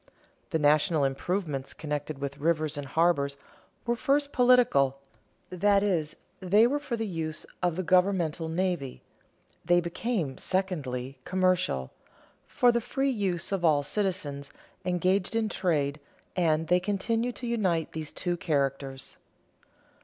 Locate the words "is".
5.83-6.15